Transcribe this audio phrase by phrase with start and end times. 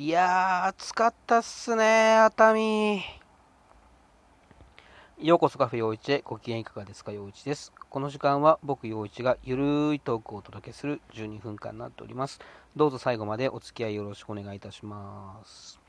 [0.00, 3.02] いやー、暑かったっすね、熱海。
[5.18, 7.10] ようこそカフェ陽一へご機嫌いかがですか？
[7.10, 7.72] 陽一です。
[7.90, 12.38] この時間は僕陽一がゆるいトークをお届けする12分間になっております。
[12.76, 15.80] どうぞ最後までお付き合いよろしくお願いいたします。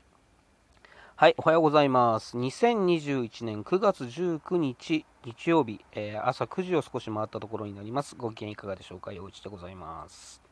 [1.14, 2.36] はい、おはようございます。
[2.36, 8.16] 2021年9月19日日曜日、えー、朝9時を少し回ったところになります。
[8.16, 9.12] ご機嫌いかがでしょうか？
[9.12, 10.42] 陽一でございます。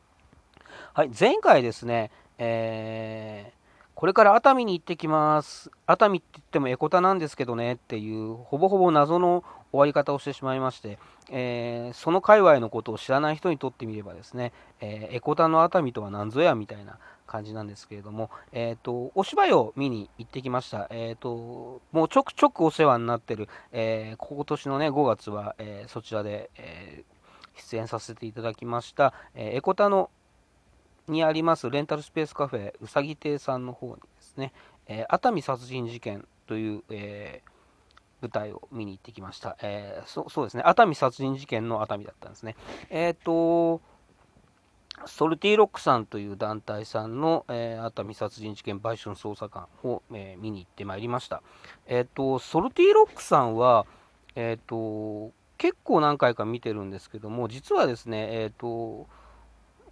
[0.93, 3.59] はい、前回ですね、えー、
[3.93, 5.69] これから熱海に行ってきます。
[5.85, 10.97] 熱海って言ってもエコタなんですけどねっていう、ほぼほぼ謎の終わり方をしてしまいまして、
[11.29, 16.97] えー、その界隈のことを知らない人にとってみればですね、えー、エコタの熱海とは何ぞやみたいな
[17.27, 30.09] 感じなんですけれども、えーと、お芝居を見に行ってきました、えーと、もうちょくちょくお世話になってる、えー、今年の、ね、5月は、えー、そちらで、えー、出演させていただきました、えエコタの
[31.09, 34.53] にありますレンタルスペースカフェうさぎ亭さんの方にですね、
[34.87, 37.49] えー、熱海殺人事件という、えー、
[38.21, 39.57] 舞台を見に行ってきました。
[39.61, 42.55] えー、そそうですね、熱海殺人事件の熱海だったんですね。
[42.89, 43.81] えっ、と、
[45.05, 51.41] ソルティーロックさんという団体さんの、えー、熱海殺人事件売春捜査官を、えー、見に行ってまいりました。
[51.85, 53.85] えっ、と、ソルティーロックさんは、
[54.35, 59.07] えっ、と、結構何回か見てるんですけども、実はですね、えっ、と、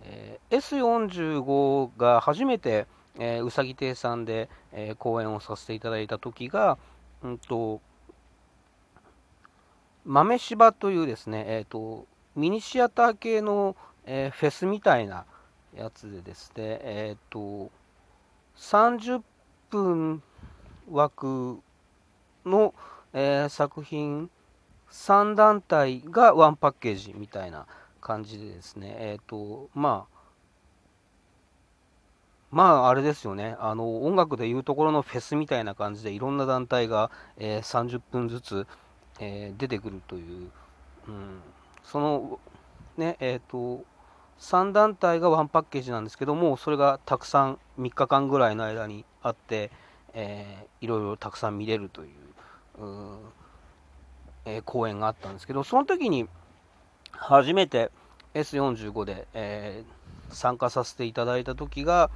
[0.03, 2.87] えー、S45 が初めて、
[3.19, 6.77] えー、うさぎ亭さんで、えー、講演をさせていただいた時が、
[7.23, 7.81] うんと、
[10.05, 13.75] 豆柴というですね、えーと、ミニシアター系の、
[14.05, 15.25] えー、フェスみたいな
[15.75, 17.71] やつでですね、えっ、ー、と、
[18.57, 19.21] 30
[19.69, 20.21] 分
[20.89, 21.59] 枠
[22.45, 22.73] の、
[23.13, 24.29] えー、作品
[24.89, 30.17] 3団体がワンパッケージみたいな感じでですね、えっ、ー、と、まあ、
[32.49, 38.67] まあ、あれですよね、あの音楽でいうところのフェスみたいな感じで、いろんな団体が、えー、30分ずつ、
[39.19, 40.51] えー、出てくるという、
[41.07, 41.41] うん、
[41.83, 42.39] その、
[42.95, 43.83] ね、えっ、と、
[44.39, 49.71] 3団体がワンパッケージなんですけども、それがたくさん3日間ぐらいの間にあって、
[50.13, 53.17] えー、いろいろたくさん見れるという、う
[54.45, 56.27] えー、公演があったんですけど、その時に、
[57.11, 57.91] 初めて
[58.33, 62.09] S45 で、えー、参加させていただいた時が、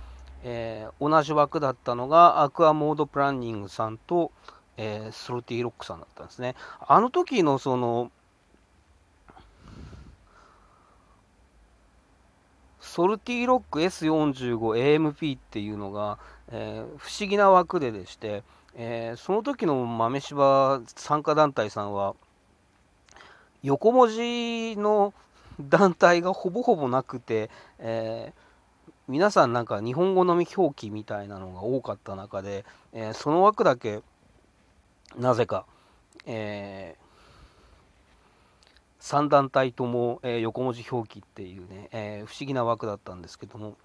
[0.44, 4.32] えー、同じ枠だったのがアクアモードプランニングさんと、
[4.78, 6.56] えー、ソルティロックさんだったんですね。
[6.88, 8.12] あの時のその
[12.80, 16.18] ソルティロック S45AMP っていうのが、
[16.52, 18.44] えー、不思議な枠ででして、
[18.76, 22.16] えー、その時の豆柴参加団体さんは
[23.64, 25.14] 横文字の
[25.60, 27.50] 団体がほぼほぼなくて、
[27.80, 34.02] えー、皆さんなんか日本語のみ表記みたいなのが多かった中で、えー、その枠だけ
[35.18, 35.66] なぜか、
[36.26, 43.76] えー、3団体とも、え横文字表記っていうね、え不思議な枠だったんですけども。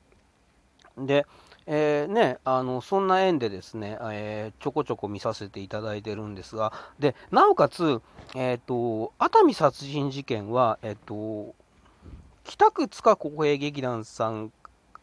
[0.98, 1.26] で、
[1.68, 8.00] えー、ね、あのそんな縁でですね、えー、ちょこちょこ見させていただいてるんですが、でなおかつ、
[8.36, 11.54] えーと、熱海殺人事件は、えーと、
[12.44, 14.52] 北区塚国営劇団さん、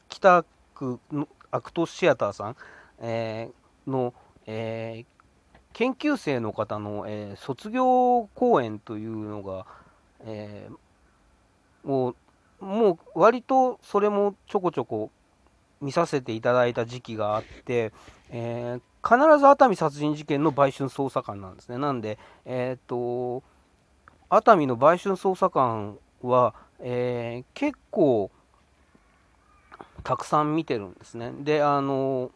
[0.07, 2.55] 北区のアクトシアターさん、
[2.99, 4.13] えー、の、
[4.47, 5.05] え
[5.73, 9.65] 研究生の方の、え卒業公演というのが、
[10.21, 10.69] え
[11.83, 12.15] もう
[12.63, 15.11] もう割とそれもちょこちょこ
[15.83, 17.91] 見させていただいた時期があって、
[18.29, 21.77] えー、必ず熱海殺人事件の売春捜査官なんですね。
[21.77, 23.43] なんで、えっ、と、
[24.29, 28.31] 熱海の売春捜査官は、えー、結構
[30.03, 31.31] たくさん見てるんですね。
[31.39, 32.31] で、あの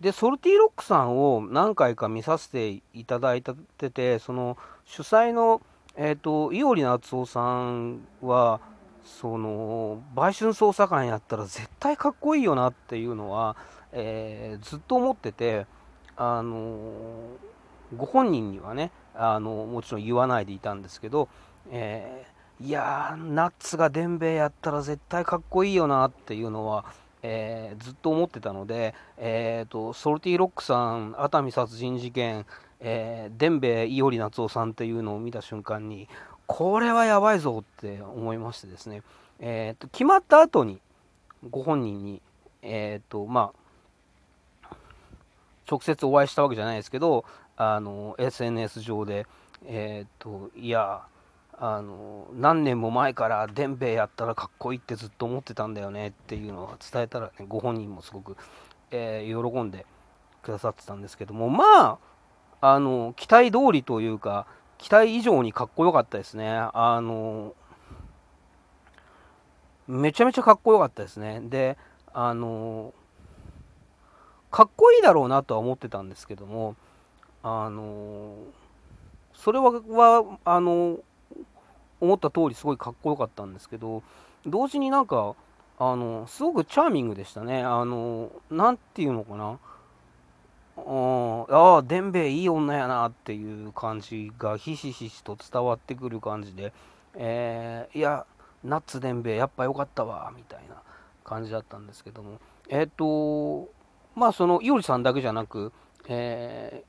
[0.00, 5.60] で、ソルティロックさんを何回か見させていただいてて、その主催の、
[5.96, 7.40] えっ、ー、と、伊織夏夫さ
[7.70, 8.60] んは、
[9.08, 13.56] その売春捜査官やったら絶対かっこいいよなっていうのは、
[13.92, 15.66] えー、ずっと思ってて、
[16.16, 16.92] あの
[17.96, 21.28] ご本人にはねあのもちろん言わないでいたんですけど、
[21.70, 26.84] えー、いやナッツがデンベやったら絶対かっこいいよなっていうのは、
[27.22, 32.46] えー、ずっと思ってたので、えーと、ソルティロックさん熱海殺人事件、
[32.80, 36.08] えー、デンベ伊織夏夫さんっていうのを見た瞬間に
[36.48, 39.02] これはやばいぞって思いましてですね、
[39.38, 40.80] えーと、決まった後に
[41.50, 42.22] ご本人に、
[42.62, 43.52] えーとま
[44.64, 44.76] あ、
[45.70, 47.26] 直接お会いしたわけじゃないですけど
[47.58, 49.26] あの SNS 上で、
[49.66, 51.02] えーと、いや
[51.60, 58.38] あの何年も前から伝兵衛やったらかっこいいってずっと思ってたんだよねっていうのは伝えたらねご本人もすごく、
[58.90, 59.84] えー、喜んで
[60.42, 61.98] くださってたんですけどもま
[62.60, 64.46] ああの期待通りというか
[64.78, 66.48] 期待以上にかっこよかったですね。
[66.72, 67.54] あの
[69.86, 71.40] めちゃめちゃかっこよかったですね。
[71.42, 71.76] で
[72.12, 72.94] あの
[74.50, 76.76] かっこいいだろうなとは思ってたんですけども
[77.42, 78.34] あの
[79.34, 80.98] それははあの
[82.00, 84.02] 思った通りすごいかっこよかったんですけど
[84.46, 85.34] 同時になんか
[85.78, 87.62] あのすごくチャーミングでしたね。
[87.62, 89.58] あのなんていうのかな。
[91.48, 96.72] ああ伝兵衛いい女やなっていう感じがひしひしと伝わってくる感じで、
[97.14, 98.26] えー、いや
[98.64, 100.82] ナッツ伝兵衛やっぱ良かったわみたいな
[101.24, 102.40] 感じだったんですけども。
[102.68, 103.70] えっ、ー、と
[104.14, 105.72] まあそのいおりさんだけじゃなく、
[106.08, 106.84] え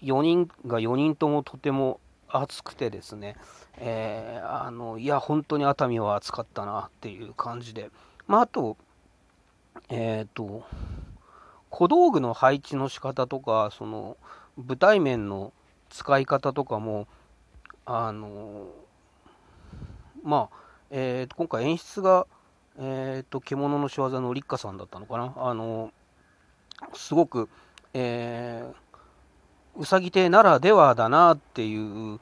[0.00, 3.36] ー、4人が4人ともとても熱くてですね、
[3.78, 7.90] えー、あのいや本当に熱海は熱かったなっていう感じで、
[8.26, 8.76] まあ、あと
[9.88, 10.64] えっ、ー、と
[11.72, 14.18] 小道具の配置の仕方とかその
[14.56, 15.52] 舞台面の
[15.88, 17.08] 使い方とかも
[17.86, 18.66] あの
[20.22, 20.56] まあ、
[20.90, 22.26] えー、今回演出が、
[22.78, 25.32] えーと、獣の仕業の立花さんだったのかな。
[25.36, 25.92] あの
[26.94, 27.48] すごく、
[27.94, 32.20] えー、うさぎ亭ならではだなっていう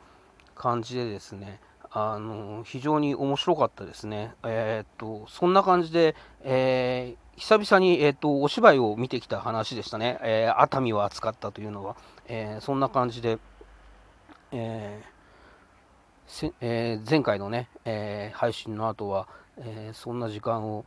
[0.54, 1.60] 感じでですね、
[1.92, 4.32] あの非常に面白かったですね。
[4.44, 10.18] えー、っと、そんな感じで、えー、久々に、えー、っと、お芝居を見てきた話でしたね。
[10.22, 11.96] えー、熱海は暑かったというのは、
[12.28, 13.38] えそんな感じで、
[14.52, 15.02] え
[16.60, 19.26] え前回のね、え配信の後は、
[19.56, 20.84] えそんな時間を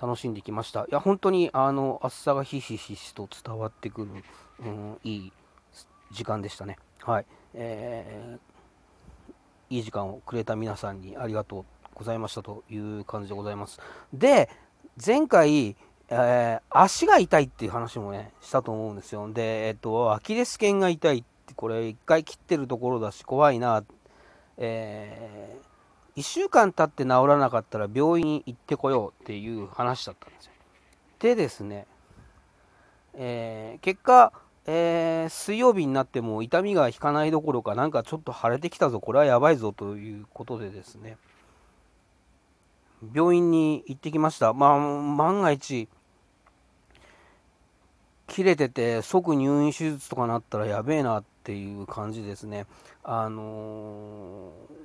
[0.00, 0.82] 楽しんできました。
[0.82, 4.08] いや、本当にあの暑さがひしひしと伝わってくる、
[4.60, 5.32] うん、いい
[6.12, 6.78] 時間でしたね。
[7.02, 7.26] はい。
[7.54, 8.49] えー、
[9.70, 11.64] いい時間をくれた皆さんにありがとう
[11.94, 13.80] ございましたという感じでございます。
[14.12, 14.50] で、
[15.04, 15.76] 前回、
[16.08, 19.32] えー、足が痛いっていう話もね、したと思うんですよ。
[19.32, 23.82] で、えっと、アキレス腱が痛いって、これ一回切ってるところだし、怖いな、
[24.58, 25.70] えー
[26.16, 30.52] 1週間経って治らなかったら病院に行ってこようっていう話だったんですよ。
[31.18, 31.86] でですね、
[33.14, 34.32] えー、結果、
[34.66, 41.16] えー、水曜日になっても痛みが引かないどころかなんかちょっと腫れてきたぞこれはやばいぞということでですね。
[43.14, 44.52] 病院に行ってきました。
[44.52, 45.88] まあ万が一
[48.26, 52.66] 切れてて即入院手術とかなったらやべえなっていう感じですね。
[53.02, 54.80] あのー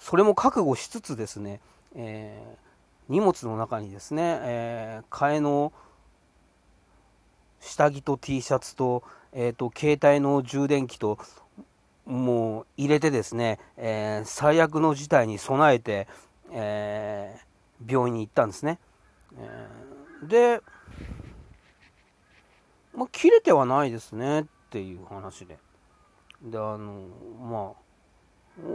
[0.00, 1.60] それも覚悟しつつですね、
[1.94, 5.72] えー、荷物の中にですね、えー、替えの
[7.60, 9.02] 下着と T シャツと,、
[9.32, 11.18] えーと、携帯の充電器と
[12.06, 16.08] もう入れてですね、えー、最悪の事態に備えて、
[16.52, 18.78] えー、病院に行ったんですね。
[19.38, 20.60] えー、で、
[22.94, 25.58] まあ、切れてはないですねっていう話で。
[26.42, 27.06] で、あの、
[27.40, 27.80] まあ、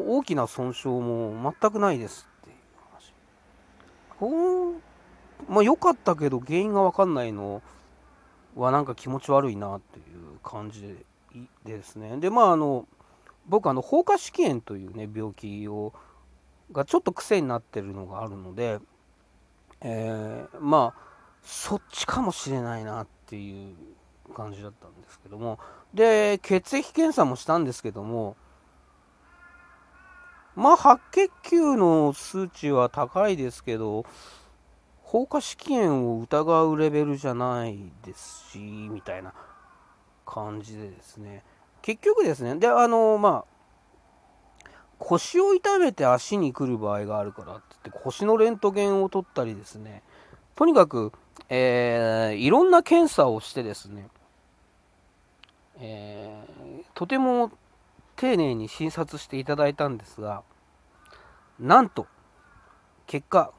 [0.08, 2.56] 大きな損傷も全くないですっていう
[2.92, 3.14] 話。
[4.18, 4.82] ほん
[5.50, 7.62] まあ良かったけど原因が分かんないの
[8.56, 10.96] はなんか気持ち悪いなっていう感じ
[11.66, 12.18] ですね。
[12.18, 12.88] で、まああの、
[13.48, 15.94] 僕あの放火試験というね病気を
[16.72, 18.80] がちょっと癖になってるのがあるので、
[19.82, 21.02] えー、まあ
[21.44, 25.60] そっちかもしれないなっていう感じだったんですけども
[25.94, 28.36] で血液検査もしたんですけども
[30.56, 34.06] まあ、白血球の数値は高いですけど、
[35.16, 39.34] 放火試験を疑うレベルじゃないですし、みたいな
[40.26, 41.42] 感じでですね。
[41.82, 44.70] 結局ですね、で、あの、まあ、
[45.00, 50.04] 腰を痛めて足に来る場合があるからって言って、腰のレントゲンを取ったりですね、
[50.54, 51.14] とにかく、
[51.48, 54.10] えー、いろんな検査をしてですね、
[55.80, 57.54] えー、とても
[58.18, 60.44] 丁寧に診察していただいたんですが
[61.58, 62.08] なんと
[63.08, 63.52] 結果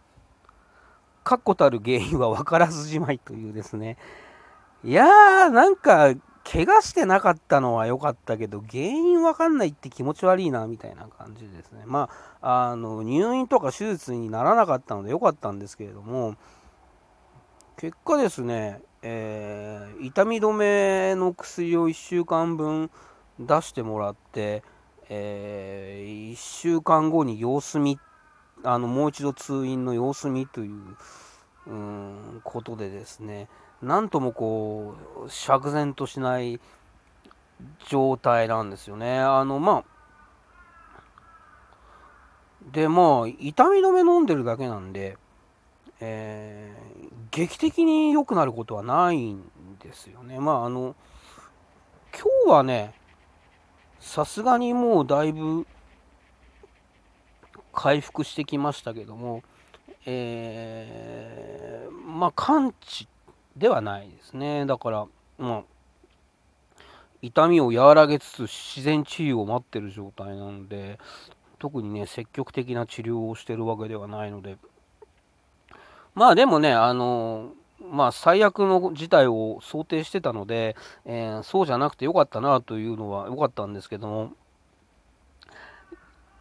[1.26, 3.96] 確固たる原因は分からずじまいというですね。
[4.84, 6.14] いやーなんか
[6.44, 11.82] 怪我してなかったのは良かったけど原因わかんないって気持ち悪いなみたいな感じですね。
[11.84, 12.08] ま
[12.40, 16.36] ああの入院とか手術にならなかったので良かったんですけれども
[17.76, 22.88] 結果ですね、えー、痛み止めの薬を1週間分
[23.40, 24.62] 出してもらって、
[25.08, 28.05] えー、1週間後に様子見っ
[28.64, 30.96] あのもう一度通院の様子見という
[31.66, 33.48] うんことでですね
[33.82, 34.94] なんともこ
[35.26, 36.60] う釈然としない
[37.88, 39.18] 状態なんですよね。
[39.18, 39.96] あのまあ
[42.72, 45.16] で、まあ、痛み止め飲んでるだけなんで、
[46.00, 49.42] えー、劇的に良くなることはないん
[49.82, 50.40] ですよね。
[50.40, 50.96] まあ、あの、
[52.12, 52.94] 今日はね、
[54.00, 55.66] さすがにもうだいぶ
[57.86, 59.44] 回復してきましたけども、
[60.06, 63.06] えー、まあ、完治
[63.56, 64.66] ではないですね。
[64.66, 65.06] だから、
[65.38, 65.62] まあ、
[67.22, 70.98] 痛みを和らげつつ自然治癒を待ってる状態なので、
[71.60, 74.56] 特にね、積極的な治療をしてるわけではないので、
[76.16, 77.52] まあでもね、あの
[77.88, 80.74] まあ、最悪の事態を想定してたので、
[81.04, 84.32] えー、そうじゃなくてよかったなというのは良かったんですけども、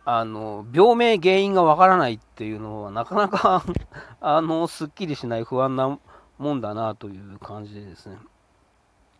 [0.05, 3.63] あの病名原因がわからないっていうのはなかなか
[4.21, 5.99] あのすっきりしない不安な
[6.37, 8.17] もんだなという感じでですね、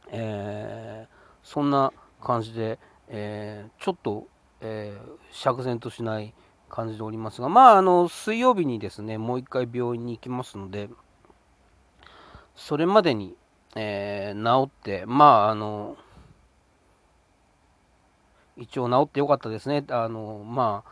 [0.10, 4.28] えー、そんな感じで、えー、ちょっと、
[4.62, 6.34] えー、釈然としない
[6.70, 10.90] 感じでおりますが、まあ、あの水曜日にですね、もう一回病院に行きますので、
[12.56, 13.36] それまでに、
[13.76, 15.98] えー、治って、まあ、あの、
[18.58, 19.84] 一応治ってよかったですね。
[19.90, 20.92] あの、まあ、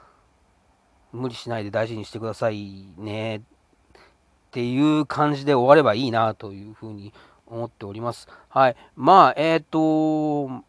[1.11, 3.41] 無理しないで大事にしてくださいねっ
[4.51, 7.13] ていう感じで終わればいいなというふうに
[7.45, 8.27] 思っております。
[8.49, 8.75] はい。
[8.95, 10.63] まあ、えっ、ー、と、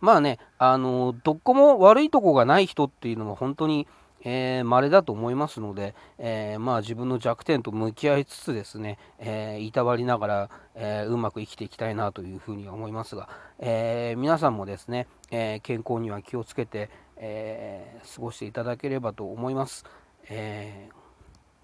[0.00, 3.86] まあね、あの、どこも悪いとこがない人っていうのも本当に、
[4.24, 19.84] えー、稀だと思いますので、えー、まあ自分の弱点と向き合いつつですね、えー、いたわりながら、えうまく生きていきたいなというふうには思いますが、え皆さんもですね、え健康には気をつけて、え過ごしていただければと思います。
[20.28, 20.88] え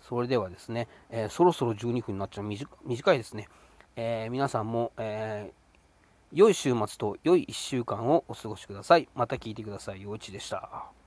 [0.00, 3.48] それではですね、えそろそろ12分になっちゃう短いですね。
[3.94, 5.52] え皆さんも、え
[6.34, 9.08] 良い週末と良い1週間をお過ごしください。
[9.14, 10.02] また聞いてください。
[10.02, 11.03] 陽一でした。